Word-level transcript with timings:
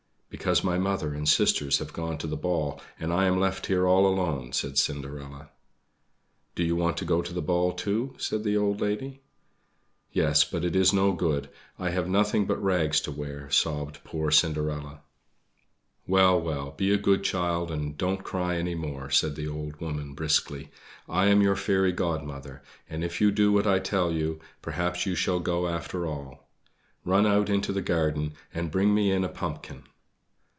"Because 0.31 0.63
my 0.63 0.77
mother 0.79 1.13
and 1.13 1.27
sisters 1.27 1.79
have 1.79 1.91
gone 1.91 2.17
to 2.19 2.25
the 2.25 2.37
ball, 2.37 2.79
and 2.97 3.11
I 3.11 3.25
am 3.25 3.37
left 3.37 3.65
here 3.65 3.85
all 3.85 4.07
alone," 4.07 4.53
said 4.53 4.77
Cinderella. 4.77 5.49
"Do 6.55 6.63
you 6.63 6.73
want 6.73 6.95
to 6.97 7.05
go 7.05 7.21
to 7.21 7.33
the 7.33 7.41
ball, 7.41 7.73
too!" 7.73 8.15
said 8.17 8.45
the 8.45 8.55
old 8.55 8.79
lady. 8.79 9.19
"Yes, 10.13 10.45
but 10.45 10.63
it 10.63 10.73
is 10.73 10.93
no 10.93 11.11
good; 11.11 11.49
I 11.77 11.89
have 11.89 12.07
nothing 12.07 12.45
but 12.45 12.63
rags 12.63 13.01
to 13.01 13.11
wear," 13.11 13.49
sobbed 13.51 14.05
poor 14.05 14.31
Cinderella. 14.31 15.01
"Well, 16.07 16.39
well, 16.39 16.71
be 16.77 16.93
a 16.93 16.97
good 16.97 17.25
child 17.25 17.69
and 17.69 17.97
don't 17.97 18.23
cry 18.23 18.55
any 18.55 18.73
more," 18.73 19.09
said 19.09 19.35
the 19.35 19.49
old 19.49 19.81
woman, 19.81 20.13
briskly. 20.15 20.71
"I 21.09 21.25
am 21.25 21.41
your 21.41 21.57
Fairy 21.57 21.91
Godmother, 21.91 22.63
and 22.89 23.03
if 23.03 23.19
you 23.19 23.31
do 23.31 23.51
what 23.51 23.67
I 23.67 23.79
tell 23.79 24.13
you, 24.13 24.39
perhaps 24.61 25.05
you 25.05 25.13
shall 25.13 25.41
go 25.41 25.67
after 25.67 26.07
all. 26.07 26.49
Run 27.03 27.25
out 27.27 27.49
into 27.49 27.73
the 27.73 27.81
garden 27.81 28.33
and 28.53 28.71
bring 28.71 28.95
me 28.95 29.11
in 29.11 29.25
a 29.25 29.29
pumpkin!" 29.29 29.83